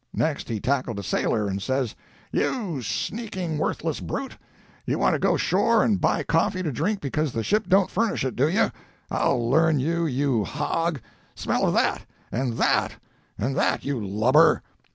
Next 0.15 0.49
he 0.49 0.59
tackled 0.59 0.97
a 0.97 1.03
sailor, 1.03 1.47
and 1.47 1.61
says: 1.61 1.93
"'You 2.31 2.81
sneaking 2.81 3.59
worthless 3.59 3.99
brute! 3.99 4.35
You 4.83 4.97
want 4.97 5.13
to 5.13 5.19
go 5.19 5.37
shore 5.37 5.83
and 5.83 6.01
buy 6.01 6.23
coffee 6.23 6.63
to 6.63 6.71
drink 6.71 7.01
because 7.01 7.33
the 7.33 7.43
ship 7.43 7.67
don't 7.67 7.87
furnish 7.87 8.25
it, 8.25 8.35
do 8.35 8.47
you! 8.49 8.71
I'll 9.11 9.47
learn 9.47 9.79
you, 9.79 10.07
you 10.07 10.43
hog! 10.43 10.99
Smell 11.35 11.67
of 11.67 11.75
that!—and 11.75 12.53
that!—and 12.53 13.55
that! 13.55 13.85
you 13.85 14.03
lubber! 14.03 14.63